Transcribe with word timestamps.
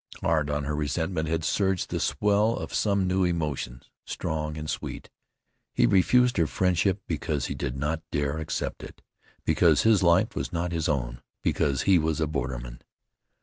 Hard 0.23 0.49
on 0.49 0.63
her 0.63 0.75
resentment 0.75 1.27
had 1.29 1.43
surged 1.43 1.91
the 1.91 1.99
swell 1.99 2.55
of 2.57 2.73
some 2.73 3.05
new 3.07 3.23
emotion 3.23 3.83
strong 4.03 4.57
and 4.57 4.67
sweet. 4.67 5.11
He 5.75 5.85
refused 5.85 6.37
her 6.37 6.47
friendship 6.47 7.03
because 7.05 7.45
he 7.45 7.53
did 7.53 7.77
not 7.77 8.01
dare 8.09 8.39
accept 8.39 8.81
it; 8.81 9.03
because 9.45 9.83
his 9.83 10.01
life 10.01 10.35
was 10.35 10.51
not 10.51 10.71
his 10.71 10.89
own; 10.89 11.21
because 11.43 11.83
he 11.83 11.99
was 11.99 12.19
a 12.19 12.25
borderman. 12.25 12.81